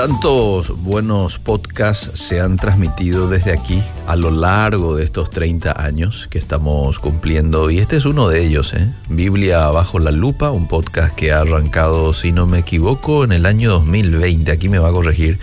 [0.00, 6.26] Tantos buenos podcasts se han transmitido desde aquí a lo largo de estos 30 años
[6.30, 8.90] que estamos cumpliendo y este es uno de ellos, ¿eh?
[9.10, 13.44] Biblia bajo la lupa, un podcast que ha arrancado, si no me equivoco, en el
[13.44, 14.50] año 2020.
[14.50, 15.38] Aquí me va a corregir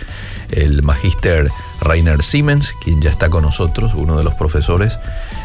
[0.50, 4.98] el magíster Rainer Siemens, quien ya está con nosotros, uno de los profesores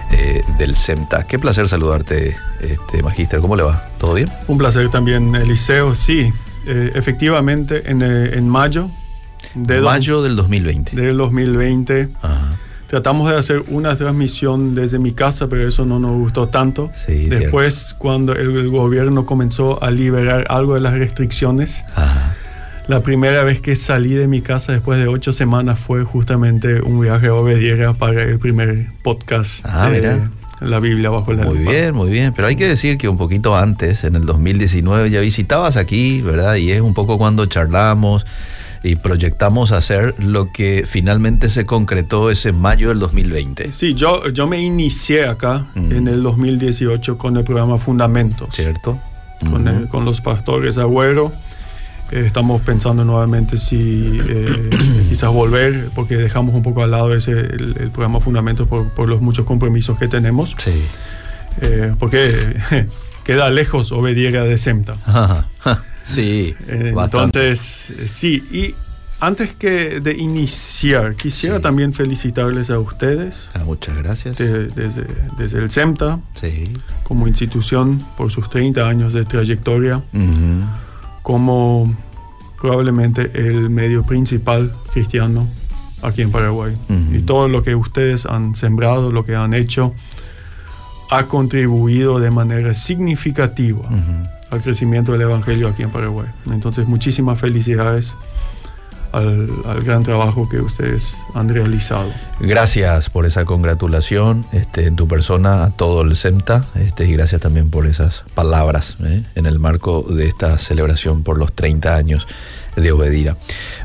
[0.10, 1.26] eh, del CEMTA.
[1.26, 3.42] Qué placer saludarte, este magíster.
[3.42, 3.90] ¿Cómo le va?
[4.00, 4.28] ¿Todo bien?
[4.48, 5.94] Un placer también, Eliseo.
[5.94, 6.34] Sí,
[6.66, 8.90] eh, efectivamente, en, eh, en mayo
[9.56, 10.96] de mayo del 2020.
[10.96, 12.10] Del 2020.
[12.88, 16.92] Tratamos de hacer una transmisión desde mi casa, pero eso no nos gustó tanto.
[17.08, 21.84] Sí, Después, cuando el, gobierno comenzó a liberar algo de las restricciones,
[22.88, 27.02] la primera vez que salí de mi casa después de ocho semanas fue justamente un
[27.02, 30.22] viaje a Obediera para el primer podcast ah, de
[30.60, 32.32] la Biblia bajo la Muy bien, muy bien.
[32.36, 36.56] Pero hay que decir que un poquito antes, en el 2019, ya visitabas aquí, ¿verdad?
[36.56, 38.26] Y es un poco cuando charlamos
[38.84, 43.72] y proyectamos hacer lo que finalmente se concretó ese mayo del 2020.
[43.72, 48.54] Sí, yo, yo me inicié acá en el 2018 con el programa Fundamentos.
[48.54, 49.00] ¿Cierto?
[49.50, 51.32] Con, con los pastores Agüero.
[52.12, 54.70] Eh, estamos pensando nuevamente si eh,
[55.10, 59.22] quizás volver, porque dejamos un poco al lado ese, el, programa Fundamentos por, por, los
[59.22, 60.56] muchos compromisos que tenemos.
[60.58, 60.84] Sí.
[61.62, 62.58] Eh, porque
[63.24, 64.98] queda lejos Obediera de SEMTA.
[66.04, 68.44] Sí, eh, entonces eh, sí.
[68.52, 68.76] Y
[69.20, 73.50] antes que de iniciar, quisiera también felicitarles a ustedes.
[73.54, 74.38] Ah, muchas gracias.
[74.38, 75.06] desde,
[75.38, 76.66] desde, el CEMTA, sí.
[77.04, 80.04] como institución, por sus 30 años de trayectoria,
[81.22, 81.96] como
[82.60, 85.48] probablemente el medio principal cristiano
[86.02, 86.78] aquí en Paraguay.
[87.14, 89.94] Y todo lo que ustedes han sembrado, lo que han hecho,
[91.10, 93.88] ha contribuido de manera significativa
[94.54, 96.28] al crecimiento del Evangelio aquí en Paraguay.
[96.52, 98.16] Entonces, muchísimas felicidades
[99.12, 99.48] al,
[99.84, 102.12] gran trabajo que ustedes han realizado.
[102.40, 107.42] Gracias por esa congratulación este, en tu persona a todo el CEMTA este, y gracias
[107.42, 109.24] también por esas palabras ¿eh?
[109.36, 112.28] en el marco de esta celebración por los 30 años
[112.76, 113.38] de Obedira.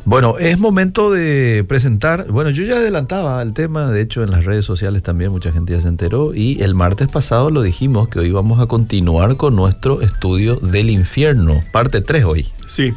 [0.04, 4.44] Bueno, es momento de presentar, bueno, yo ya adelantaba el tema, de hecho en las
[4.44, 8.18] redes sociales también mucha gente ya se enteró y el martes pasado lo dijimos que
[8.18, 12.48] hoy vamos a continuar con nuestro estudio del infierno, parte 3 hoy.
[12.66, 12.94] Sí.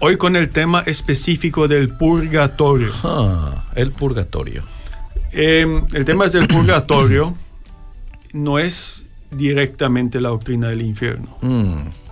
[0.00, 2.90] Hoy con el tema específico del purgatorio.
[3.04, 4.64] Ah, el purgatorio.
[5.32, 7.34] Em, el tema es del purgatorio,
[8.32, 11.36] no es directamente la doctrina del infierno.
[11.40, 12.03] Mm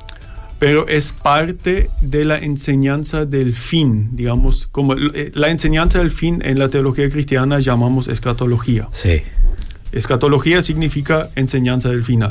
[0.63, 6.41] pero es parte de la enseñanza del fin, digamos, como eh, la enseñanza del fin
[6.45, 8.89] en la teología cristiana llamamos escatología.
[8.93, 9.23] Sí.
[9.91, 12.31] Escatología significa enseñanza del final.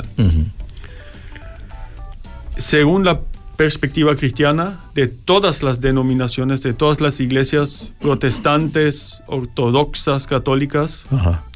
[2.56, 3.20] Según la
[3.58, 11.04] perspectiva cristiana de todas las denominaciones, de todas las iglesias protestantes, ortodoxas, católicas,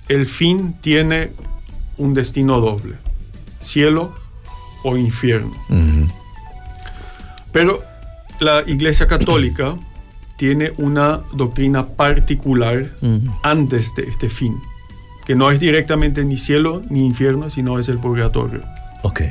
[0.08, 1.32] el fin tiene
[1.96, 2.96] un destino doble,
[3.60, 4.14] cielo
[4.84, 5.56] o infierno.
[7.56, 7.82] Pero
[8.38, 9.78] la Iglesia Católica
[10.36, 12.84] tiene una doctrina particular
[13.42, 14.60] antes de este fin,
[15.24, 18.60] que no es directamente ni cielo ni infierno, sino es el purgatorio.
[19.04, 19.22] Ok.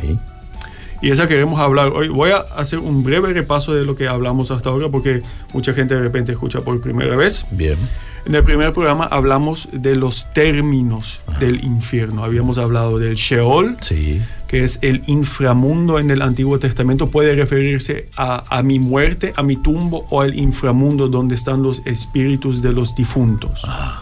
[1.02, 2.08] Y esa queremos hablar hoy.
[2.08, 5.22] Voy a hacer un breve repaso de lo que hablamos hasta ahora, porque
[5.54, 7.46] mucha gente de repente escucha por primera vez.
[7.52, 7.78] Bien.
[8.26, 12.24] En el primer programa hablamos de los términos del infierno.
[12.24, 18.10] Habíamos hablado del Sheol, sí que es el inframundo en el Antiguo Testamento, puede referirse
[18.16, 22.96] a, mi muerte, a mi tumbo o al inframundo donde están los espíritus de los
[22.96, 23.64] difuntos.
[23.66, 24.02] Ah.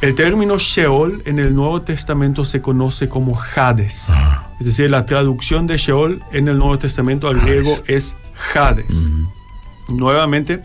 [0.00, 4.06] El término Sheol en el Nuevo Testamento se conoce como Hades.
[4.60, 8.14] Es decir, la traducción de Sheol en el Nuevo Testamento al griego es
[8.54, 9.08] Hades.
[9.88, 10.62] Nuevamente,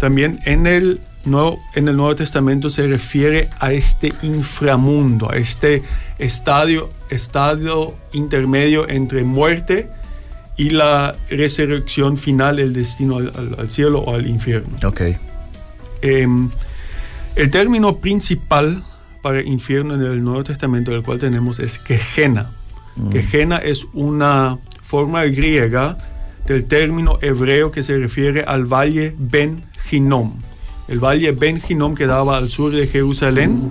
[0.00, 1.00] también en el
[1.74, 5.82] en el Nuevo Testamento se refiere a este inframundo, a este
[6.20, 9.88] estadio, estadio intermedio entre muerte
[10.56, 14.76] y la resurrección final, el destino al, cielo o al infierno.
[14.84, 15.16] Okay.
[16.00, 16.48] Em,
[17.34, 18.84] el término principal
[19.20, 22.50] para infierno en el Nuevo Testamento, del cual tenemos, es Gehenna.
[22.96, 23.16] Mm.
[23.62, 25.98] es una forma griega
[26.46, 30.32] del término hebreo que se refiere al valle Ben Hinnom.
[30.88, 33.68] El valle Ben Hinnom quedaba al sur de Jerusalén.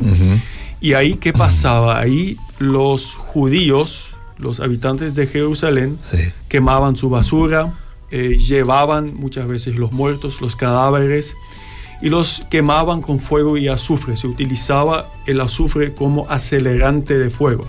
[0.82, 2.00] Y ahí, ¿qué pasaba?
[2.00, 5.98] Ahí los judíos, los habitantes de Jerusalén,
[6.50, 7.74] quemaban su basura,
[8.12, 11.36] eh, llevaban muchas veces los muertos, los cadáveres,
[12.02, 14.16] y los quemaban con fuego y azufre.
[14.16, 17.66] Se utilizaba el azufre como acelerante de fuego.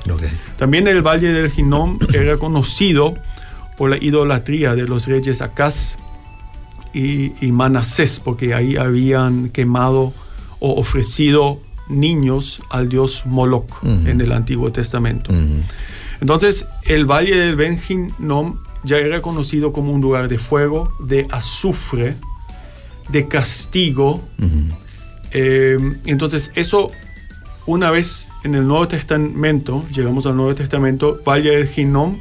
[0.58, 3.14] También el Valle del Hinnom era conocido
[3.76, 5.96] por la idolatría de los reyes Acaz
[6.92, 10.12] y, y Manasés, porque ahí habían quemado
[10.58, 15.32] o ofrecido niños al dios Moloch en el Antiguo Testamento.
[16.20, 21.26] Entonces, el Valle del Ben Hinnom ya era conocido como un lugar de fuego, de
[21.30, 22.16] azufre,
[23.08, 24.22] de castigo.
[25.32, 26.90] Eh, entonces, eso,
[27.66, 32.18] una vez en el Nuevo Testamento, llegamos al Nuevo Testamento, Valle del Hinnom,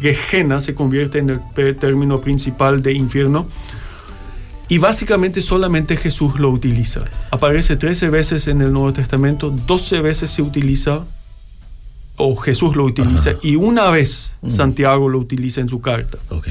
[0.00, 3.46] Gehenna se convierte en el término principal de infierno.
[4.68, 7.04] Y básicamente solamente Jesús lo utiliza.
[7.30, 11.04] Aparece 13 veces en el Nuevo Testamento, 12 veces se utiliza,
[12.16, 13.38] o Jesús lo utiliza, Ajá.
[13.42, 14.36] y una vez.
[14.48, 16.16] Santiago lo utiliza en su carta.
[16.30, 16.48] Ok.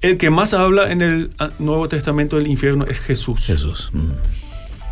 [0.00, 3.44] El que más habla en el ah, Nuevo Testamento del infierno es Jesús.
[3.44, 3.90] Jesús.
[3.92, 4.12] Mm.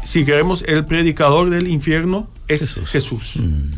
[0.04, 2.88] Si queremos, el predicador del infierno es Jesús.
[2.90, 3.36] Jesús.
[3.36, 3.70] Mm.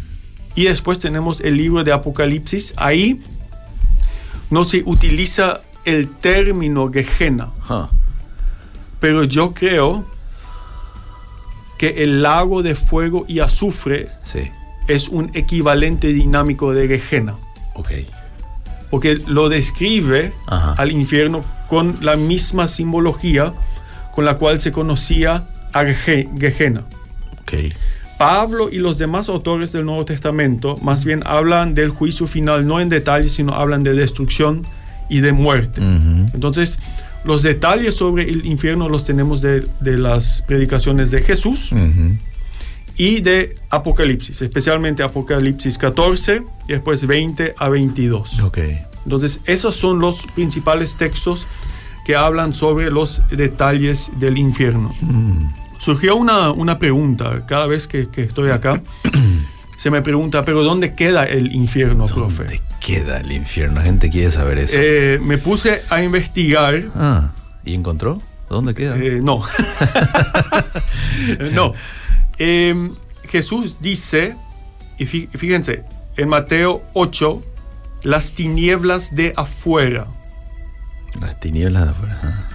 [0.57, 2.75] Y después tenemos el libro de Apocalipsis.
[2.77, 3.23] Ahí
[4.51, 7.51] no se utiliza el término Gehenna,
[8.99, 10.05] pero yo creo
[11.79, 14.51] que el lago de fuego y azufre Sí.
[14.89, 17.37] es un equivalente dinámico de Gehenna,
[17.75, 17.93] Ok.
[18.91, 20.73] Porque lo describe Ajá.
[20.77, 23.53] al infierno con la misma simbología
[24.15, 26.83] con la cual se conocía a Gehe- Gehenna.
[28.19, 32.81] Pablo y los demás autores del Nuevo Testamento más bien hablan del juicio final, no
[32.81, 34.63] en detalle, sino hablan de destrucción
[35.09, 35.81] y de muerte.
[36.35, 36.79] Entonces,
[37.25, 41.71] los detalles sobre el infierno los tenemos de, de las predicaciones de Jesús.
[43.01, 48.41] Y de Apocalipsis, especialmente Apocalipsis 14 y después 20 a 22.
[48.41, 48.59] Ok.
[49.05, 51.47] Entonces, esos son los principales textos
[52.05, 54.95] que hablan sobre los detalles del infierno.
[55.01, 55.47] Mm.
[55.79, 58.83] Surgió una, una pregunta cada vez que, que estoy acá.
[59.79, 62.43] se me pregunta, pero ¿dónde queda el infierno, profe?
[62.43, 63.77] ¿Dónde queda el infierno?
[63.77, 64.75] La gente quiere saber eso.
[64.77, 66.85] Eh, me puse a investigar.
[66.95, 67.33] ah,
[67.65, 68.21] ¿y encontró?
[68.51, 68.99] ¿Dónde queda?
[68.99, 69.43] Eh, no.
[71.53, 71.73] no.
[72.41, 72.91] Eh,
[73.29, 74.35] Jesús dice,
[74.99, 75.85] y fí- fíjense,
[76.17, 77.43] en Mateo 8,
[78.03, 80.07] las tinieblas de afuera.
[81.21, 82.21] Las tinieblas de afuera.
[82.25, 82.49] ah.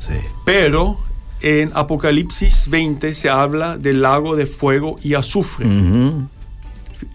[0.00, 0.14] Sí.
[0.44, 0.98] Pero
[1.40, 5.66] en Apocalipsis 20 se habla del lago de fuego y azufre.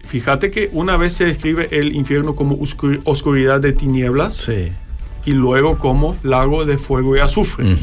[0.06, 4.72] Fíjate que una vez se describe el infierno como oscur- oscuridad de tinieblas Sí.
[5.24, 7.76] y luego como lago de fuego y azufre.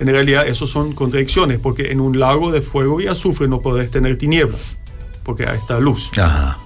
[0.00, 3.90] En realidad, eso son contradicciones, porque en un lago de fuego y azufre no podés
[3.90, 4.76] tener tinieblas,
[5.22, 6.10] porque ahí está luz.
[6.16, 6.58] Ajá.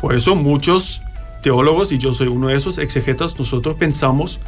[0.00, 1.00] Por eso muchos
[1.42, 4.40] teólogos, y yo soy uno de esos exegetas, nosotros pensamos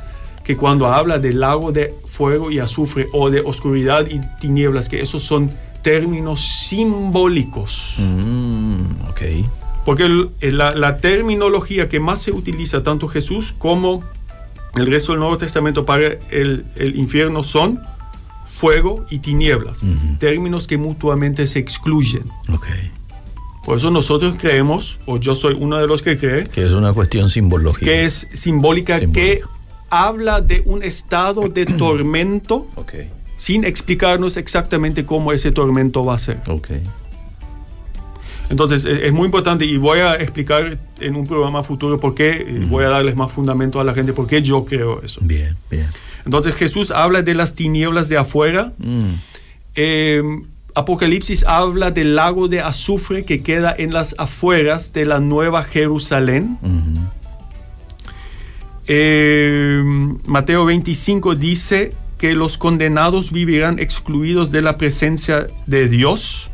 [0.45, 5.01] que cuando habla de lago de fuego y azufre o de oscuridad y tinieblas, que
[5.01, 5.51] esos son
[5.83, 7.95] términos simbólicos.
[7.99, 9.23] Mm, ok.
[9.85, 10.09] Porque
[10.41, 14.03] la, la terminología que más se utiliza tanto Jesús como
[14.79, 17.81] el resto del Nuevo Testamento para el, el infierno son
[18.47, 20.17] fuego y tinieblas, Ujú.
[20.19, 22.25] términos que mutuamente se excluyen.
[22.53, 22.67] Ok.
[23.65, 26.93] Por eso nosotros creemos, o yo soy uno de los que cree, Que es una
[26.95, 27.85] cuestión simbológica.
[27.85, 29.49] que es simbólica, que Simbólica.
[29.91, 32.95] habla de un estado de tormento Ok.
[33.37, 36.39] sin explicarnos exactamente cómo ese tormento va a ser.
[36.49, 36.69] Ok.
[38.51, 42.31] Entonces e- es muy importante y voy a explicar en un programa futuro por qué,
[42.31, 45.21] eh, voy a darles más fundamento a la gente, por qué yo creo eso.
[45.23, 45.87] Bien, bien.
[46.25, 49.11] Entonces Jesús habla de las tinieblas de afuera, Mm,
[49.77, 50.23] eh,
[50.75, 56.57] Apocalipsis habla del lago de azufre que queda en las afueras de la nueva Jerusalén.
[56.63, 57.01] ujú.
[58.87, 59.83] Eh,
[60.27, 66.51] Mateo 25 dice que los condenados vivirán excluidos de la presencia de Dios.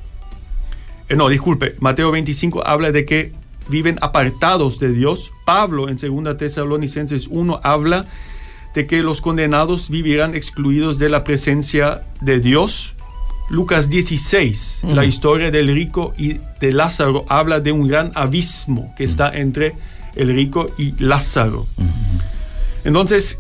[1.14, 3.30] Eh, no, disculpe, Mateo 25 habla de que
[3.68, 5.30] viven apartados de Dios.
[5.44, 8.04] Pablo en 2 Tesalonicenses 1 habla
[8.75, 12.97] de que los condenados vivirán excluidos de la presencia de Dios.
[13.49, 14.90] Lucas 16, Mm.
[14.94, 19.75] la historia del rico y de Lázaro, habla de un gran abismo que está entre
[20.16, 21.64] el rico y Lázaro.
[22.83, 23.38] Entonces,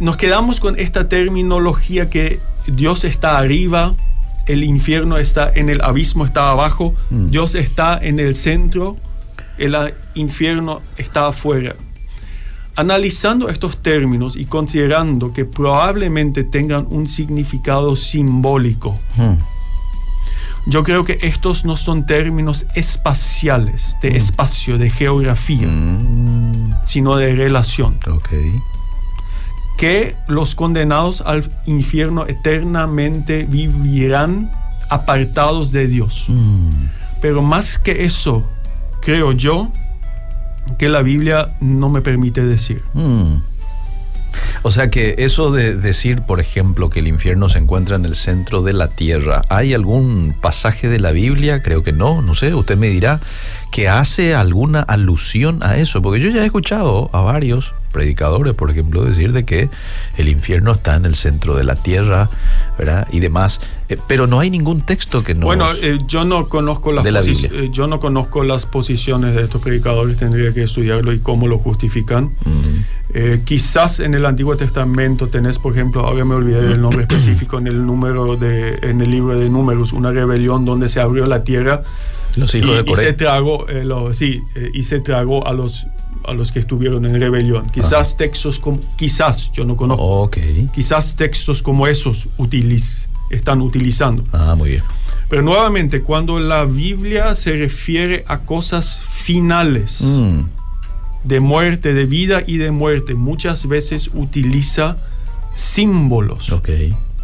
[0.00, 3.94] nos quedamos con esta terminología que Dios está arriba,
[4.46, 7.30] el infierno está en el abismo, está abajo, Mm.
[7.30, 8.96] Dios está en el centro,
[9.58, 9.76] el
[10.14, 11.76] infierno está afuera.
[12.74, 19.34] Analizando estos términos y considerando que probablemente tengan un significado simbólico, Mm,
[20.66, 27.34] yo creo que estos no son términos espaciales, de espacio, de geografía, mm, sino de
[27.34, 27.98] relación.
[28.08, 28.28] ok.
[29.82, 34.48] Que los condenados al infierno eternamente vivirán
[34.88, 36.26] apartados de Dios.
[36.28, 36.68] Mm,
[37.20, 38.48] Pero más que eso,
[39.00, 39.72] creo yo
[40.78, 42.84] que la Biblia no me permite decir.
[42.94, 43.42] mm.
[44.62, 48.14] O sea que eso de decir, por ejemplo, que el infierno se encuentra en el
[48.14, 51.62] centro de la tierra, ¿hay algún pasaje de la Biblia?
[51.62, 53.20] Creo que no, no sé, usted me dirá,
[53.70, 58.70] que hace alguna alusión a eso, porque yo ya he escuchado a varios predicadores, por
[58.70, 59.68] ejemplo, decir de que
[60.16, 62.28] el infierno está en el centro de la tierra,
[62.78, 63.06] ¿verdad?
[63.12, 65.46] Y demás, eh, pero no hay ningún texto que no.
[65.46, 69.62] Bueno, eh, yo no conozco las la eh, yo no conozco las posiciones de estos
[69.62, 72.32] predicadores, tendría que estudiarlo y cómo lo justifican.
[72.44, 77.02] Mm, Eh, quizás en el Antiguo Testamento tenés, por ejemplo, ahora me olvidé del nombre
[77.02, 81.26] específico en el número de, en el libro de Números, una rebelión donde se abrió
[81.26, 81.82] la tierra
[82.36, 85.52] los y, hijos de y se tragó, eh, lo- sí, eh, y se tragó a
[85.52, 85.86] los
[86.24, 87.68] a los que estuvieron en rebelión.
[87.70, 90.04] Quizás textos como, quizás, yo no conozco,
[90.72, 94.22] quizás textos como esos utiliz- están utilizando.
[94.32, 94.82] Ah, muy bien.
[95.28, 100.42] Pero nuevamente, cuando la Biblia se refiere a cosas finales, Mm,
[101.24, 104.96] de muerte, de vida y de muerte, muchas veces utiliza
[105.54, 106.50] símbolos.
[106.52, 106.68] ok.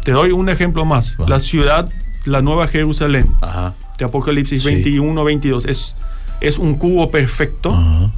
[0.03, 1.17] Te doy un ejemplo más.
[1.27, 1.89] La ciudad,
[2.25, 3.75] la Nueva Jerusalén, Ajá.
[3.97, 4.69] de Apocalipsis Sí.
[4.69, 5.95] 21, 22, es,
[6.41, 8.11] es un cubo perfecto Ajá.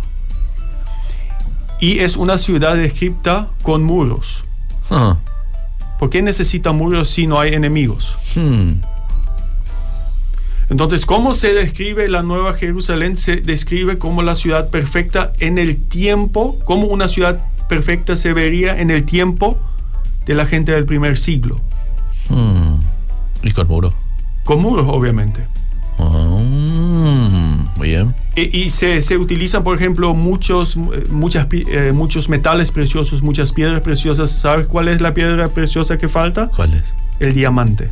[1.79, 4.43] y es una ciudad descrita con muros.
[5.99, 8.15] ¿Por qué necesita muros si no hay enemigos?
[8.35, 8.71] hmm,
[10.71, 13.17] Entonces, ¿cómo se describe la Nueva Jerusalén?
[13.17, 18.79] Se describe como la ciudad perfecta en el tiempo, como una ciudad perfecta se vería
[18.79, 19.59] en el tiempo
[20.25, 21.59] de la gente del primer siglo.
[22.29, 22.79] hmm.
[23.43, 23.93] Y con muro.
[24.45, 25.45] Con muros, obviamente.
[25.99, 26.37] Ah,
[27.75, 28.15] muy bien.
[28.37, 33.51] Y, y se, se utilizan, por ejemplo, muchos, eh, muchas, eh, muchos metales preciosos, muchas
[33.51, 34.31] piedras preciosas.
[34.31, 36.47] ¿Sabes cuál es la piedra preciosa que falta?
[36.47, 36.83] ¿Cuál es?
[37.19, 37.89] El diamante.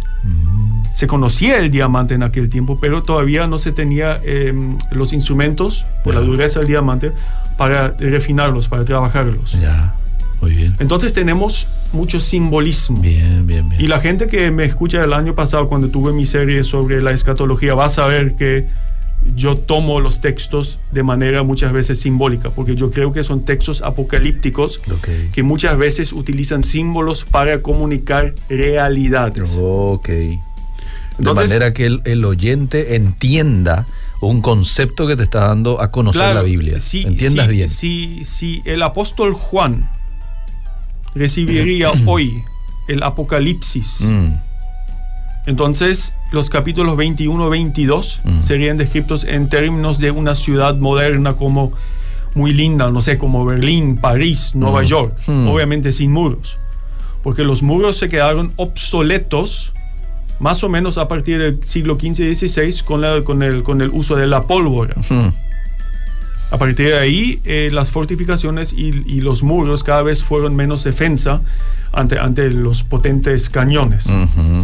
[0.94, 4.54] Se conocía el diamante en aquel tiempo, pero todavía no se tenía eh,
[4.92, 7.12] los instrumentos, por la dureza del diamante,
[7.58, 9.54] para refinarlos, para trabajarlos.
[9.60, 9.94] Ya.
[10.42, 10.76] Muy bien.
[10.80, 13.02] Entonces tenemos mucho simbolismo.
[13.02, 13.82] Bien, bien, bien.
[13.82, 17.12] Y la gente que me escucha el año pasado cuando tuve mi serie sobre la
[17.12, 18.68] escatología va a saber que
[19.36, 23.82] yo tomo los textos de manera muchas veces simbólica, porque yo creo que son textos
[23.82, 24.82] apocalípticos
[25.34, 29.58] que muchas veces utilizan símbolos para comunicar realidades.
[29.60, 30.10] Ok.
[31.20, 33.86] De manera que el, el oyente entienda
[34.22, 36.80] un concepto que te está dando a conocer Claro, la Biblia.
[36.80, 37.70] si- Entiendas si- bien.
[37.70, 39.90] Si, si el apóstol Juan
[41.16, 42.44] recibiría hoy
[42.88, 44.34] el Apocalipsis, Mm,
[45.46, 48.44] entonces los capítulos 21-22 Mm.
[48.44, 51.72] serían descritos en términos de una ciudad moderna como
[52.36, 54.86] muy linda, no sé, como Berlín, París, Nueva Mm.
[54.86, 55.48] York, Mm.
[55.48, 56.58] obviamente sin muros,
[57.24, 59.72] porque los muros se quedaron obsoletos
[60.40, 63.82] más o menos a partir del siglo XV y XVI con, la- con, el, con
[63.82, 64.96] el uso de la pólvora.
[66.52, 70.84] A partir de ahí, eh, las fortificaciones y, y los muros cada vez fueron menos
[70.84, 71.42] defensa
[71.92, 74.08] ante, ante los potentes cañones.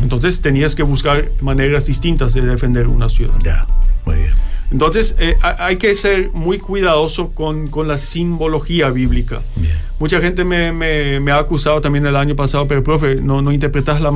[0.02, 3.34] Entonces tenías que buscar maneras distintas de defender una ciudad.
[3.44, 3.68] Ya.
[4.06, 4.32] Muy bien.
[4.76, 9.40] Entonces eh, ha- hay que ser muy cuidadoso con, con la simbología bíblica.
[9.56, 9.74] Bien.
[10.00, 13.54] Mucha gente me, me- me ha acusado también el año pasado, pero profe, no, no
[13.54, 14.12] interpretas la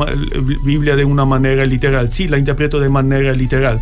[0.65, 2.11] Biblia de una manera literal.
[2.11, 3.81] Sí, la interpreto de manera literal.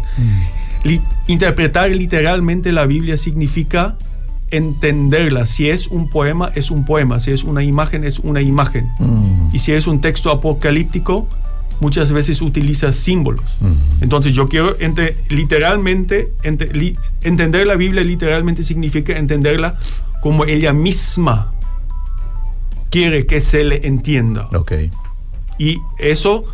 [0.83, 3.95] Li- interpretar literalmente la Biblia significa
[4.51, 5.47] entenderla.
[5.47, 7.19] Si es un poema, es un poema.
[7.19, 8.87] Si es una imagen, es una imagen.
[8.99, 11.27] Mm, Y si es un texto apocalíptico,
[11.79, 13.43] muchas veces utiliza símbolos.
[14.01, 19.77] Entonces yo quiero ente- literalmente, ente- li- entender la Biblia literalmente significa entenderla
[20.21, 21.53] como ella misma
[22.89, 24.47] quiere que se le entienda.
[24.53, 24.73] Ok.
[25.57, 26.45] Y eso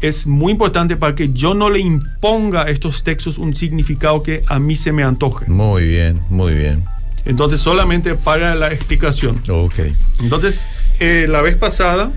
[0.00, 4.42] es muy importante para que yo no le imponga a estos textos un significado que
[4.46, 5.46] a mí se me antoje.
[5.46, 6.84] Muy bien, muy bien.
[7.24, 9.40] Entonces solamente para la explicación.
[9.48, 9.78] Ok.
[10.20, 10.66] Entonces,
[11.00, 12.12] eh, la vez pasada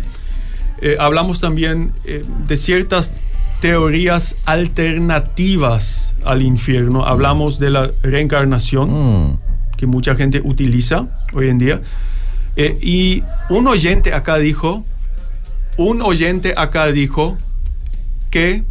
[0.81, 3.11] eh, hablamos también eh, de ciertas
[3.61, 7.05] teorías alternativas al infierno.
[7.05, 9.39] Hablamos de la reencarnación, Mm,
[9.77, 11.81] que mucha gente utiliza hoy en día.
[12.55, 14.85] Eh, y un oyente acá dijo,
[15.77, 17.37] un oyente acá dijo
[18.31, 18.63] que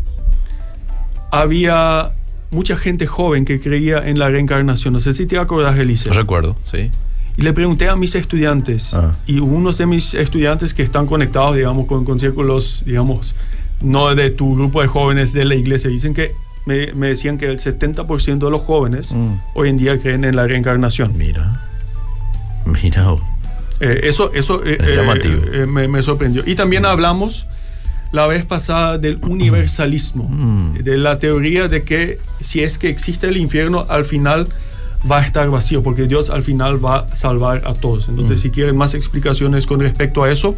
[1.30, 2.12] había
[2.50, 4.94] mucha gente joven que creía en la reencarnación.
[4.94, 6.10] No sé si te acordás, Elise.
[6.10, 6.90] recuerdo, sí.
[7.36, 9.10] Y le pregunté a mis estudiantes, Ah.
[9.26, 13.34] y unos de mis estudiantes que están conectados, digamos, con, con círculos, digamos,
[13.80, 16.32] no de tu grupo de jóvenes de la iglesia, dicen que
[16.64, 19.34] me, me decían que el 70% de los jóvenes Mm.
[19.54, 21.16] hoy en día creen en la reencarnación.
[21.16, 21.60] Mira.
[22.64, 23.14] Mira.
[23.80, 26.42] Eh, eso eso eh, Es eh, me, me sorprendió.
[26.46, 27.46] Y también hablamos
[28.12, 30.78] la vez pasada del universalismo, Mm.
[30.82, 34.48] de la teoría de que si es que existe el infierno, al final
[35.10, 38.08] va a estar vacío, porque Dios al final va a salvar a todos.
[38.08, 38.42] Entonces, Mm.
[38.42, 40.54] si quieren más explicaciones con respecto a eso,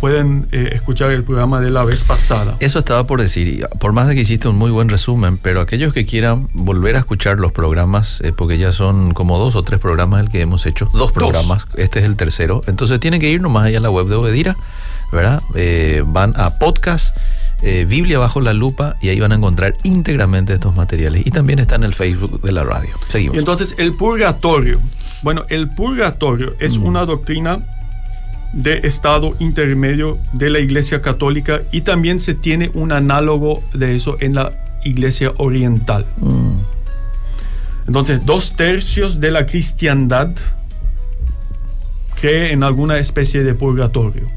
[0.00, 2.54] pueden eh, escuchar el programa de la vez pasada.
[2.60, 5.60] Eso estaba por decir, y por más de que hiciste un muy buen resumen, pero
[5.60, 9.62] aquellos que quieran volver a escuchar los programas, eh, porque ya son como dos o
[9.64, 13.28] tres programas el que hemos hecho, dos programas, este es el tercero, entonces tienen que
[13.28, 14.56] ir nomás allá a la web de Obedira,
[15.12, 15.42] ¿verdad?
[15.54, 17.16] Eh, van a podcast,
[17.62, 21.26] eh, Biblia bajo la lupa, y ahí van a encontrar íntegramente estos materiales.
[21.26, 22.90] Y también está en el Facebook de la radio.
[23.08, 23.36] Seguimos.
[23.36, 24.80] Y entonces el purgatorio.
[25.22, 26.84] Bueno, el purgatorio es Mm.
[26.86, 27.58] una doctrina
[28.52, 34.16] de estado intermedio de la Iglesia Católica y también se tiene un análogo de eso
[34.20, 34.52] en la
[34.84, 36.06] Iglesia Oriental.
[36.18, 36.52] Mm,
[37.88, 40.30] Entonces, dos tercios de la cristiandad
[42.20, 44.28] cree en alguna especie de purgatorio.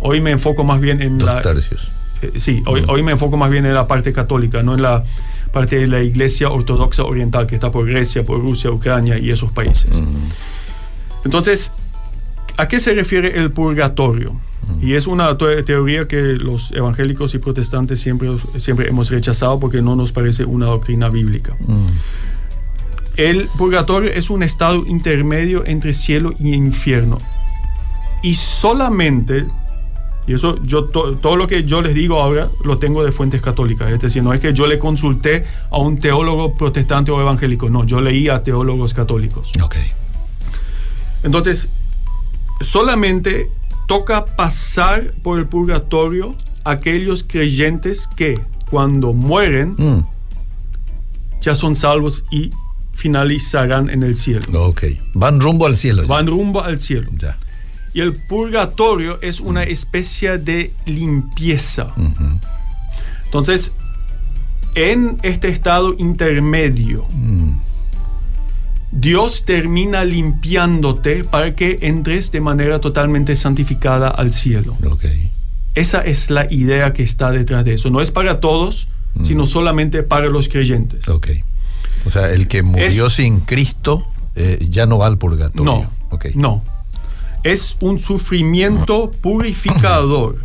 [0.00, 1.42] Hoy me enfoco más bien en dos la...
[1.42, 1.90] tercios.
[2.22, 2.90] Eh, sí, hoy, Mm.
[2.90, 5.04] hoy me enfoco más bien en la parte católica, no en la
[5.52, 9.52] parte de la Iglesia Ortodoxa Oriental que está por Grecia, por Rusia, Ucrania y esos
[9.52, 10.00] países.
[10.00, 10.06] Mm,
[11.24, 11.72] Entonces,
[12.56, 14.40] ¿a qué se refiere el purgatorio?
[14.80, 19.82] Y es una te- teoría que los evangélicos y protestantes siempre, siempre hemos rechazado porque
[19.82, 21.54] no nos parece una doctrina bíblica.
[21.60, 21.86] mm,
[23.16, 27.18] El purgatorio es un estado intermedio entre cielo y infierno.
[28.22, 29.44] Y solamente,
[30.26, 33.42] y eso yo to- todo lo que yo les digo ahora lo tengo de fuentes
[33.42, 37.68] católicas, es decir, no es que yo le consulté a un teólogo protestante o evangélico,
[37.70, 39.52] no, yo leí a teólogos católicos.
[39.62, 39.76] ok.
[41.22, 41.68] Entonces,
[42.60, 43.50] solamente
[43.86, 48.34] toca pasar por el purgatorio aquellos creyentes que
[48.70, 50.04] cuando mueren Mm,
[51.40, 52.50] ya son salvos y
[52.94, 54.46] finalizarán en el cielo.
[54.68, 54.84] ok.
[55.14, 56.02] Van rumbo al cielo.
[56.02, 56.08] ya.
[56.08, 57.10] Van rumbo al cielo.
[57.16, 57.36] Ya.
[57.94, 61.88] Y el purgatorio es una especie de limpieza.
[63.26, 63.72] Entonces,
[64.74, 67.52] en este estado intermedio, Mm,
[68.90, 74.76] Dios termina limpiándote para que entres de manera totalmente santificada al cielo.
[74.88, 75.04] ok.
[75.74, 77.90] Esa es la idea que está detrás de eso.
[77.90, 79.24] No es para todos, Mm.
[79.24, 81.08] sino solamente para los creyentes.
[81.08, 81.28] Ok.
[82.06, 85.64] O sea, el que murió Es- sin Cristo eh, ya no va al purgatorio.
[85.64, 86.26] No, Ok.
[86.34, 86.62] no.
[87.44, 90.38] Es un sufrimiento purificador.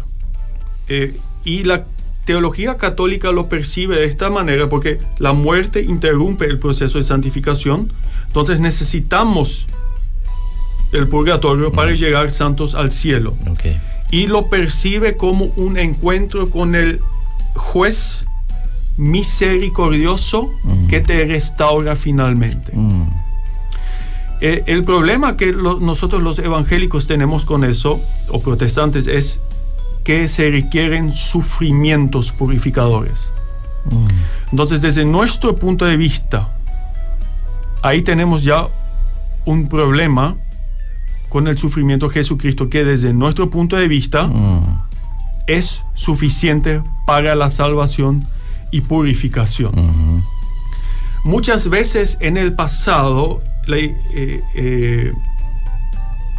[0.87, 1.85] Eh, y la
[2.25, 7.91] teología católica lo percibe de esta manera porque la muerte interrumpe el proceso de santificación.
[8.27, 9.67] Entonces necesitamos
[10.91, 13.35] el purgatorio para llegar santos al cielo.
[14.11, 16.99] Y lo percibe como un encuentro con el
[17.55, 18.25] juez
[18.97, 20.51] misericordioso
[20.89, 22.71] que te restaura finalmente.
[22.73, 23.07] Mm,
[24.41, 27.99] Eh, el problema que lo- nosotros los evangélicos tenemos con eso,
[28.29, 29.41] o protestantes, es
[30.03, 33.29] que se requieren sufrimientos purificadores.
[33.85, 34.07] mm,
[34.51, 36.49] Entonces, desde nuestro punto de vista,
[37.81, 38.67] ahí tenemos ya
[39.45, 40.35] un problema
[41.29, 44.81] con el sufrimiento de Jesucristo, que desde nuestro punto de vista mm,
[45.47, 48.25] es suficiente para la salvación
[48.71, 49.77] y purificación.
[49.77, 50.23] ujú.
[51.23, 55.13] Muchas veces en el pasado, la- eh, eh,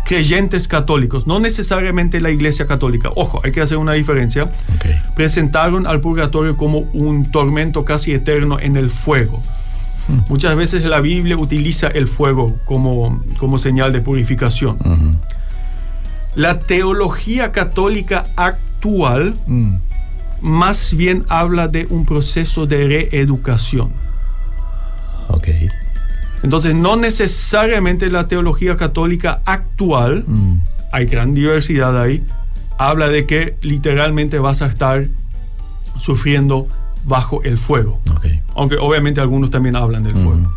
[0.04, 4.50] creyentes católicos, no necesariamente la Iglesia Católica, ojo, hay que hacer una diferencia,
[5.14, 9.40] presentaron al purgatorio como un tormento casi eterno en el fuego.
[10.08, 10.20] Hmm.
[10.28, 14.78] Muchas veces la Biblia utiliza el fuego como, como señal de purificación.
[16.34, 19.74] La teología católica actual Mm,
[20.40, 23.92] más bien habla de un proceso de reeducación.
[25.28, 25.48] Ok.
[26.42, 30.60] Entonces, no necesariamente la teología católica actual, Mm,
[30.92, 32.24] hay gran diversidad ahí,
[32.78, 35.06] habla de que literalmente vas a estar
[35.98, 36.66] sufriendo
[37.04, 38.00] bajo el fuego.
[38.16, 38.26] Ok.
[38.54, 40.50] Aunque obviamente algunos también hablan del fuego.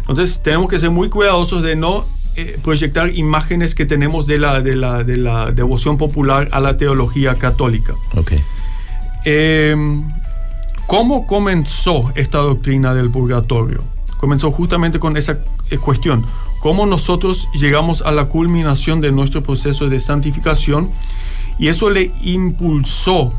[0.00, 2.04] Entonces, tenemos que ser muy cuidadosos de no
[2.36, 6.76] eh, proyectar imágenes que tenemos de la, de, la, de la devoción popular a la
[6.76, 7.94] teología católica.
[8.16, 8.32] Ok.
[9.24, 9.76] Eh,
[10.86, 13.84] ¿Cómo comenzó esta doctrina del purgatorio?
[14.20, 15.38] Comenzó justamente con esa
[15.70, 16.24] eh, cuestión.
[16.60, 20.90] ¿Cómo nosotros llegamos a la culminación de nuestro proceso de santificación?
[21.58, 23.32] Y eso le impulsó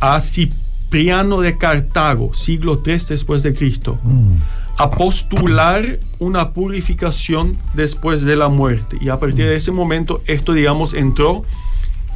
[0.00, 4.34] a Cipriano de Cartago, siglo III después de Cristo, Mm,
[4.78, 8.96] a postular una purificación después de la muerte.
[9.00, 11.44] Y a partir de ese momento, esto, digamos, entró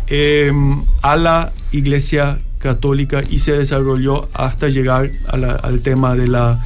[0.09, 0.53] eh,
[1.03, 6.65] a la Iglesia Católica y se desarrolló hasta llegar a la- al tema de la,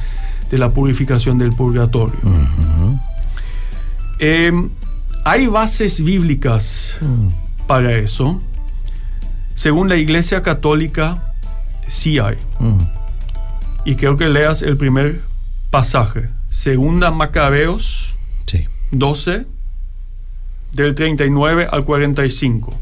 [0.51, 2.19] de la purificación del purgatorio.
[4.19, 4.51] Eh,
[5.23, 7.27] hay bases bíblicas Mm,
[7.67, 8.39] para eso.
[9.55, 11.33] Según la Iglesia Católica,
[11.87, 12.37] sí hay.
[12.59, 12.77] mm.
[13.85, 15.21] Y creo que leas el primer
[15.71, 18.13] pasaje Segunda Macabeos
[18.45, 18.67] Sí.
[18.91, 19.47] 12,
[20.73, 22.77] del 39 al 45.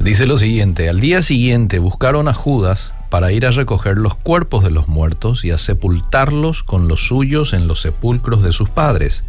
[0.00, 4.64] Dice lo siguiente, al día siguiente buscaron a Judas para ir a recoger los cuerpos
[4.64, 9.22] de los muertos y a sepultarlos con los suyos en los sepulcros de sus padres.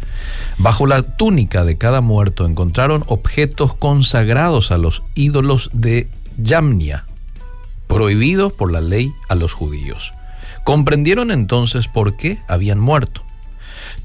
[0.56, 7.04] Bajo la túnica de cada muerto encontraron objetos consagrados a los ídolos de Yamnia,
[7.86, 10.14] prohibidos por la ley a los judíos.
[10.64, 13.22] Comprendieron entonces por qué habían muerto.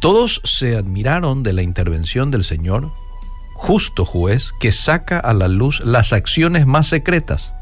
[0.01, 2.91] Todos se admiraron de la intervención del Señor,
[3.53, 7.53] justo juez, que saca a la luz las acciones más secretas.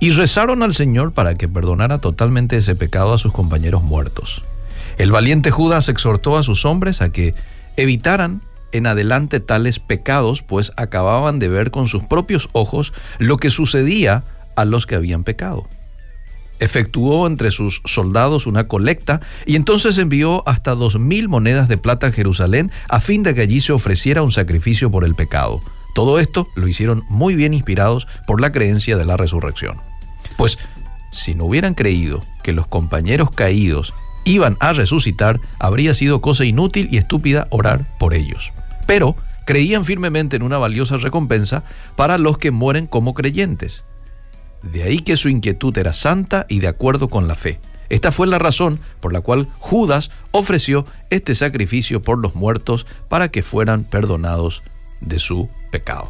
[0.00, 4.42] Y rezaron al Señor para que perdonara totalmente ese pecado a sus compañeros muertos.
[4.98, 7.34] El valiente Judas exhortó a sus hombres a que
[7.76, 13.50] evitaran en adelante tales pecados, pues acababan de ver con sus propios ojos lo que
[13.50, 15.66] sucedía a los que habían pecado
[16.58, 22.08] efectuó entre sus soldados una colecta y entonces envió hasta dos mil monedas de plata
[22.08, 25.60] a Jerusalén a fin de que allí se ofreciera un sacrificio por el pecado.
[25.96, 29.80] Todo esto lo hicieron muy bien inspirados por la creencia de la resurrección.
[30.36, 30.58] Pues
[31.10, 33.94] si no hubieran creído que los compañeros caídos
[34.26, 38.52] iban a resucitar, habría sido cosa inútil y estúpida orar por ellos.
[38.86, 41.64] Pero creían firmemente en una valiosa recompensa
[41.96, 43.82] para los que mueren como creyentes.
[44.62, 47.58] De ahí que su inquietud era santa y de acuerdo con la fe.
[47.88, 53.30] Esta fue la razón por la cual Judas ofreció este sacrificio por los muertos para
[53.30, 54.62] que fueran perdonados
[55.00, 56.08] de su pecado.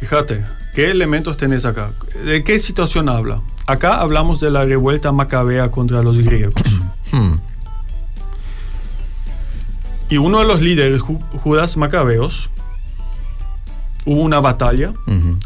[0.00, 1.90] Fíjate, ¿qué elementos tenés acá?
[2.24, 3.40] ¿De qué situación habla?
[3.66, 6.54] Acá hablamos de la revuelta macabea contra los griegos.
[7.10, 7.38] Hmm,
[10.10, 12.50] Y uno de los líderes, Ju- Judas Macabeos,
[14.04, 14.92] hubo una batalla,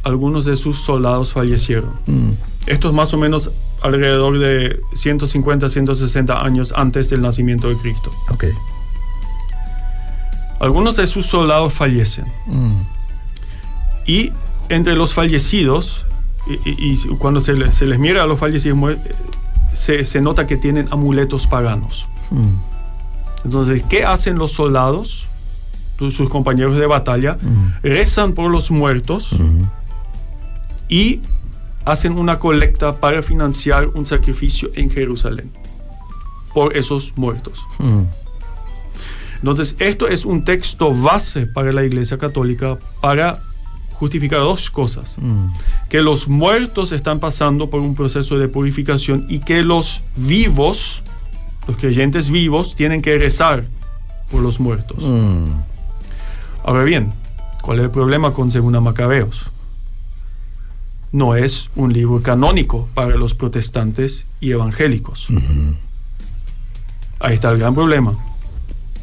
[0.03, 1.93] algunos de sus soldados fallecieron.
[2.07, 2.31] mm,
[2.67, 3.51] Esto es más o menos
[3.83, 8.11] alrededor de 150, 160 años antes del nacimiento de Cristo.
[8.31, 8.45] ok.
[10.61, 12.27] Algunos de sus soldados fallecen.
[12.47, 12.83] Mm,
[14.07, 14.33] Y
[14.69, 16.05] entre los fallecidos,
[16.47, 18.97] y, y- y cuando se, le- se les mira a los fallecidos,
[19.73, 22.07] se, se nota que tienen amuletos paganos.
[22.31, 22.43] mm,
[23.45, 25.27] Entonces, ¿qué hacen los soldados,
[25.99, 27.39] sus compañeros de batalla?
[27.41, 27.73] Mm.
[27.85, 29.63] Rezan por los muertos mm,
[30.89, 31.21] y
[31.85, 35.51] hacen una colecta para financiar un sacrificio en Jerusalén
[36.55, 37.59] por esos muertos.
[39.37, 43.39] Entonces, esto es un texto base para la Iglesia Católica para
[44.03, 45.17] justificar dos cosas.
[45.21, 45.53] mm.
[45.89, 51.05] Que los muertos están pasando por un proceso de purificación y que los vivos,
[51.69, 53.65] los creyentes vivos, tienen que rezar
[54.29, 55.05] por los muertos.
[55.05, 55.45] Mm,
[56.65, 57.13] Ahora bien,
[57.63, 59.45] ¿cuál es el problema con Segunda Macabeos?
[61.13, 65.29] No es un libro canónico para los protestantes y evangélicos.
[67.21, 68.15] Ahí está el gran problema.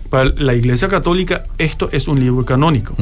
[0.09, 2.95] Para la Iglesia Católica esto es un libro canónico.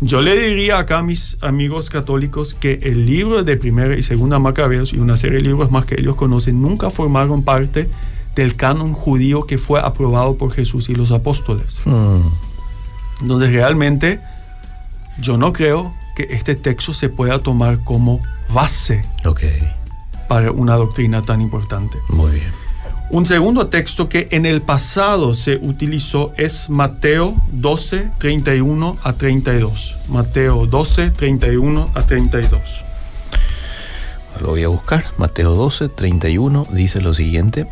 [0.00, 4.38] Yo le diría acá a mis amigos católicos que el libro de Primera y Segunda
[4.38, 7.90] Macabeos y una serie de libros más que ellos conocen nunca formaron parte
[8.36, 11.80] del canon judío que fue aprobado por Jesús y los apóstoles.
[11.84, 12.20] Mm,
[13.22, 14.20] Entonces realmente
[15.20, 18.20] yo no creo que este texto se pueda tomar como
[18.54, 19.42] base Ok,
[20.28, 21.98] para una doctrina tan importante.
[22.08, 22.52] muy bien.
[23.10, 29.96] Un segundo texto que en el pasado se utilizó es Mateo 12, 31 a 32.
[30.08, 32.84] Mateo 12, 31 a 32.
[34.42, 35.06] Lo voy a buscar.
[35.16, 37.66] Mateo 12, 31 dice lo siguiente.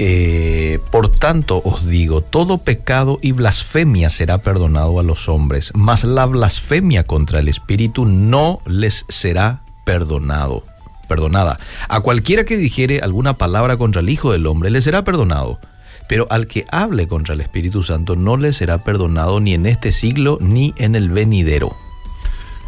[0.00, 6.02] Eh, por tanto os digo, todo pecado y blasfemia será perdonado a los hombres, mas
[6.02, 10.64] la blasfemia contra el Espíritu no les será perdonado.
[11.08, 11.58] Perdonada.
[11.88, 15.60] A cualquiera que dijere alguna palabra contra el Hijo del Hombre le será perdonado.
[16.08, 19.92] Pero al que hable contra el Espíritu Santo no le será perdonado ni en este
[19.92, 21.76] siglo ni en el venidero.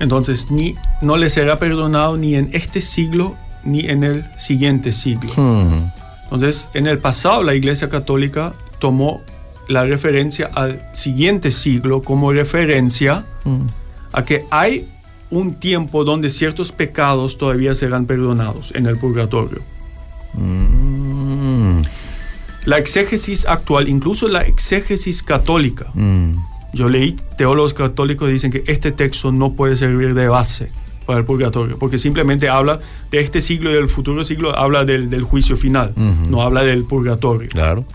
[0.01, 5.31] Entonces, ni, no le será perdonado ni en este siglo ni en el siguiente siglo.
[5.37, 5.91] Hmm,
[6.25, 9.23] Entonces, en el pasado la Iglesia Católica tomó
[9.69, 13.67] la referencia al siguiente siglo como referencia hmm,
[14.13, 14.89] a que hay
[15.31, 19.61] un tiempo donde ciertos pecados todavía serán perdonados en el purgatorio.
[20.35, 21.83] mm,
[22.65, 26.33] La exégesis actual, incluso la exégesis católica, mm.
[26.75, 30.71] yo leí teólogos católicos dicen que este texto no puede servir de base
[31.07, 35.09] para el purgatorio, porque simplemente habla de este siglo y del futuro siglo, habla del,
[35.09, 37.49] del juicio final, no habla del purgatorio.
[37.49, 37.87] Claro.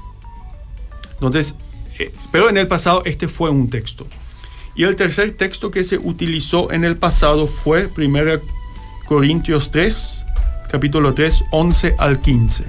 [1.13, 1.55] Entonces,
[1.99, 4.07] eh, pero en el pasado este fue un texto.
[4.75, 8.41] Y el tercer texto que se utilizó en el pasado fue 1
[9.05, 10.25] Corintios 3,
[10.71, 12.65] capítulo 3, 11 al 15.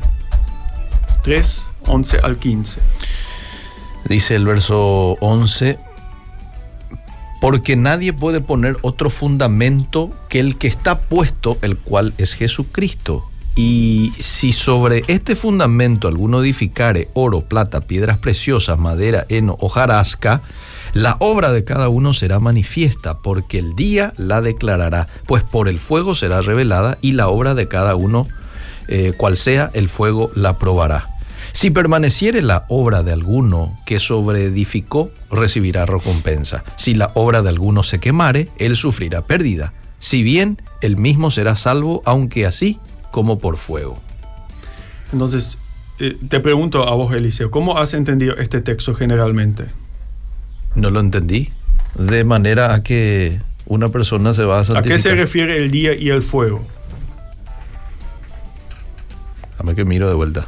[1.22, 2.80] 3, 11 al 15.
[4.06, 5.78] Dice el verso 11,
[7.40, 13.24] porque nadie puede poner otro fundamento que el que está puesto, el cual es Jesucristo.
[13.56, 20.42] Y si sobre este fundamento alguno edificare oro, plata, piedras preciosas, madera, heno, hojarasca,
[20.94, 25.80] la obra de cada uno será manifiesta, porque el día la declarará, pues por el
[25.80, 28.28] fuego será revelada y la obra de cada uno,
[28.86, 31.10] eh, cual sea, el fuego la probará.
[31.52, 36.62] Si permaneciere la obra de alguno que sobreedificó, recibirá recompensa.
[36.76, 39.72] Si la obra de alguno se quemare, él sufrirá pérdida.
[39.98, 42.78] Si bien, él mismo será salvo, aunque así
[43.10, 43.98] como por fuego.
[45.12, 45.58] Entonces,
[45.98, 49.66] eh, te pregunto a vos, Eliseo, ¿cómo has entendido este texto generalmente?
[50.74, 51.52] No lo entendí.
[51.94, 54.92] De manera a que una persona se va a santificar.
[54.92, 56.64] ¿A qué se refiere el día y el fuego?
[59.58, 60.46] Dame que miro de vuelta.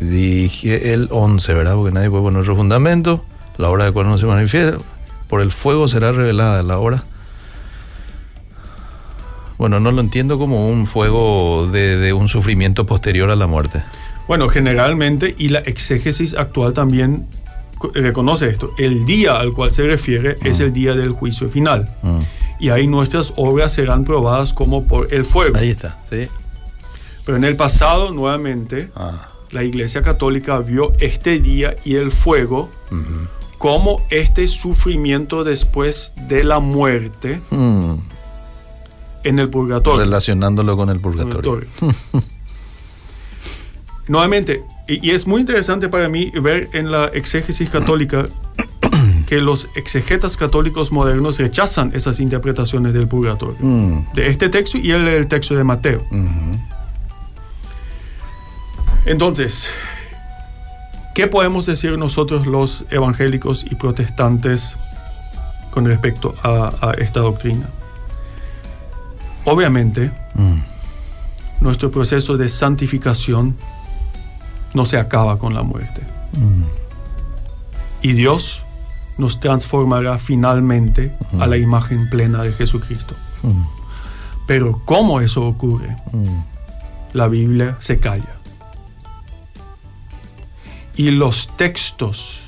[0.00, 1.74] Dije el 11, ¿verdad?
[1.74, 3.24] Porque nadie puede poner otro fundamento.
[3.58, 4.78] La hora de cuando no se manifiesta.
[5.28, 7.04] Por el fuego será revelada la hora.
[9.58, 13.82] Bueno, no lo entiendo como un fuego de, de un sufrimiento posterior a la muerte.
[14.26, 17.28] Bueno, generalmente, y la exégesis actual también
[17.94, 21.88] reconoce esto, el día al cual se refiere es el día del juicio final.
[22.58, 25.56] Y ahí nuestras obras serán probadas como por el fuego.
[25.56, 26.28] Ahí está, sí.
[27.24, 28.90] Pero en el pasado, nuevamente,
[29.50, 32.70] la Iglesia Católica vio este día y el fuego
[33.58, 37.40] como este sufrimiento después de la muerte
[39.24, 40.00] en el purgatorio.
[40.00, 41.66] Relacionándolo con el purgatorio.
[44.08, 44.64] nuevamente,
[45.00, 48.26] y, es muy interesante para mí ver en la exégesis católica
[49.26, 54.12] que los exegetas católicos modernos rechazan esas interpretaciones del purgatorio, mm.
[54.14, 56.04] de este texto y el, texto de Mateo.
[59.04, 59.70] Entonces,
[61.14, 64.76] ¿qué podemos decir nosotros los evangélicos y protestantes
[65.70, 67.68] con respecto a, esta doctrina?
[69.44, 70.58] Obviamente, mm.
[71.60, 73.56] nuestro proceso de santificación
[74.74, 76.02] no se acaba con la muerte.
[76.32, 76.62] Mm.
[78.02, 78.62] Y Dios
[79.18, 83.14] nos transformará finalmente a la imagen plena de Jesucristo.
[83.42, 83.62] Mm.
[84.46, 85.96] Pero ¿cómo eso ocurre?
[86.12, 86.42] Mm.
[87.12, 88.36] La Biblia se calla.
[90.96, 92.42] Y los textos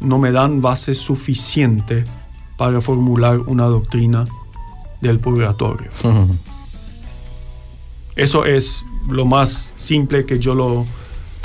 [0.00, 2.04] no me dan base suficiente
[2.56, 4.24] para formular una doctrina
[5.00, 5.90] del purgatorio.
[8.16, 10.84] Eso es lo más simple que yo lo,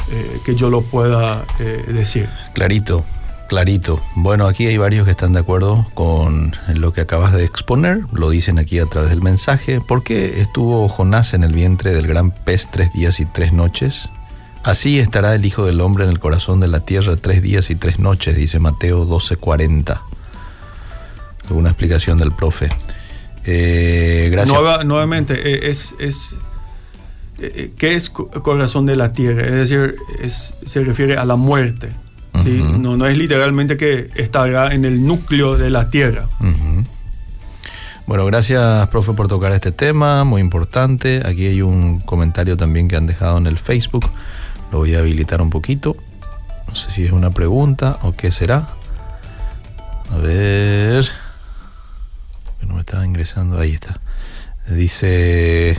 [0.10, 2.30] eh, que yo lo pueda eh, decir.
[2.54, 3.04] Clarito,
[3.50, 4.00] clarito.
[4.15, 8.30] Bueno, aquí hay varios que están de acuerdo con lo que acabas de exponer, lo
[8.30, 9.82] dicen aquí a través del mensaje.
[9.82, 14.10] ¿Por qué estuvo Jonás en el vientre del gran pez tres días y tres noches?
[14.63, 17.76] Así estará el Hijo del Hombre en el corazón de la tierra tres días y
[17.76, 20.02] tres noches, dice Mateo 12:40.
[21.48, 22.70] Alguna explicación del profe.
[23.46, 24.86] Eh, gracias.
[24.86, 26.36] nuevamente, es, es
[27.39, 29.45] eh, ¿qué es corazón de la tierra?
[29.45, 29.95] Es decir,
[30.65, 31.89] se refiere a la muerte.
[32.34, 36.28] no, no es literalmente que estará en el núcleo de la tierra.
[38.08, 41.21] Bueno, gracias, profe, por tocar este tema, muy importante.
[41.26, 44.06] Aquí hay un comentario también que han dejado en el Facebook.
[44.71, 45.95] Lo voy a habilitar un poquito.
[46.67, 48.69] No sé si es una pregunta o qué será.
[50.12, 51.06] A ver.
[52.65, 53.60] No me estaba ingresando.
[53.60, 54.00] Ahí está.
[54.69, 55.78] Dice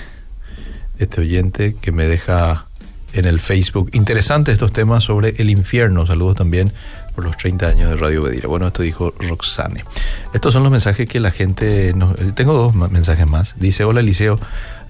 [0.99, 2.67] este oyente que me deja
[3.13, 3.91] en el Facebook.
[3.93, 6.07] Interesante estos temas sobre el infierno.
[6.07, 6.71] Saludos también
[7.15, 8.49] por los 30 años de Radio Bedira.
[8.49, 9.85] Bueno, esto dijo Roxane.
[10.33, 11.93] Estos son los mensajes que la gente...
[11.95, 13.55] Nos, eh, tengo dos mensajes más.
[13.59, 14.39] Dice, hola Eliseo.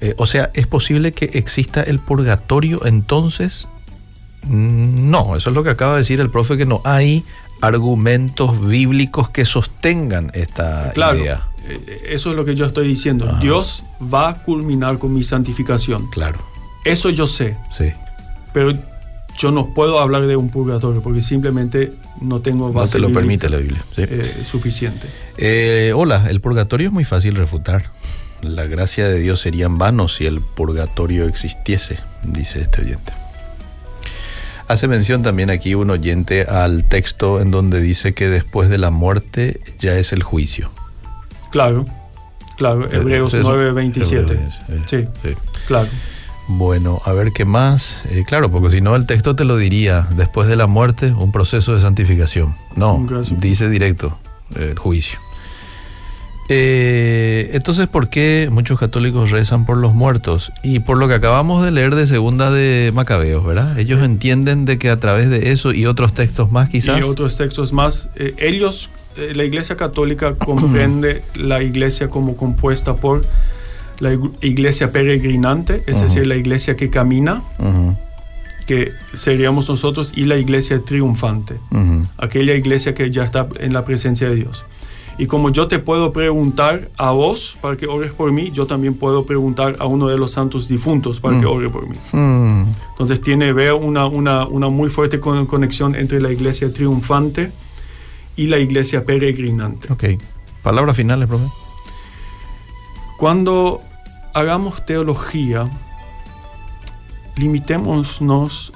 [0.01, 3.67] Eh, o sea, ¿es posible que exista el purgatorio entonces?
[4.43, 7.25] Mm, no, eso es lo que acaba de decir el profe, que no hay
[7.61, 11.48] argumentos bíblicos que sostengan esta idea.
[11.69, 13.39] Eh, eso es lo que yo estoy diciendo.
[13.41, 16.09] Dios va a culminar con mi santificación.
[16.11, 16.39] Claro.
[16.85, 17.57] Eso yo sé.
[17.71, 17.93] Sí.
[18.53, 18.73] Pero
[19.39, 22.99] yo no puedo hablar de un purgatorio porque simplemente no tengo base.
[22.99, 23.85] No te lo permite la Biblia.
[23.97, 25.07] Eh, suficiente.
[25.37, 27.93] Eh, hola, el purgatorio es muy fácil refutar.
[28.43, 33.13] La gracia de Dios sería en vano si el purgatorio existiese, dice este oyente.
[34.69, 38.91] Hace mención también aquí un oyente al texto en donde dice que después de la
[38.91, 40.71] muerte ya es el juicio.
[41.51, 41.87] Claro,
[42.57, 44.39] claro, eh, Hebreos 9:27.
[44.87, 45.35] Sí, sí,
[45.67, 45.89] claro.
[46.49, 48.03] Bueno, a ver qué más.
[48.11, 51.31] Eh, claro, porque si no el texto te lo diría, después de la muerte, un
[51.31, 52.55] proceso de santificación.
[52.75, 53.07] No,
[53.39, 54.19] dice directo,
[54.57, 55.19] el juicio.
[56.51, 60.51] Eh, entonces, ¿por qué muchos católicos rezan por los muertos?
[60.63, 63.79] Y por lo que acabamos de leer de Segunda de Macabeos, ¿verdad?
[63.79, 66.99] Ellos entienden de que a través de eso y otros textos más quizás...
[67.01, 72.97] Y otros textos más, eh, ellos, eh, la Iglesia Católica comprende la Iglesia como compuesta
[72.97, 73.21] por
[74.01, 77.43] la Iglesia peregrinante, es decir, la Iglesia que camina,
[78.65, 81.57] que seríamos nosotros, y la Iglesia triunfante,
[82.17, 84.65] aquella Iglesia que ya está en la presencia de Dios.
[85.19, 88.95] Y como yo te puedo preguntar a vos para que ores por mí, yo también
[88.95, 91.51] puedo preguntar a uno de los santos difuntos para que mm.
[91.51, 91.97] ore por mí.
[92.13, 92.67] Mm.
[92.91, 97.51] Entonces tiene, veo una, una, una muy fuerte conexión entre la iglesia triunfante
[98.37, 99.93] y la iglesia peregrinante.
[99.93, 100.05] Ok.
[100.63, 101.47] Palabras finales, profe.
[103.19, 103.83] Cuando
[104.35, 105.69] hagamos teología,
[107.37, 108.73] limitémonos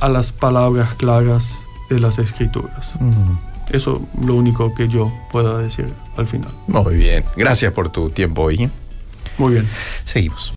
[0.00, 1.58] a las palabras claras
[1.90, 2.94] de las escrituras.
[2.98, 3.53] Mm.
[3.70, 6.50] Eso es lo único que yo pueda decir al final.
[6.66, 7.24] Muy bien.
[7.36, 8.68] Gracias por tu tiempo hoy.
[9.38, 9.68] Muy bien.
[10.04, 10.52] Seguimos.